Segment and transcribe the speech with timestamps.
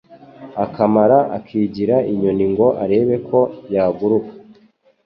[0.63, 3.39] Akamara akigira inyoni ngo arebe ko
[3.73, 4.31] yaguruka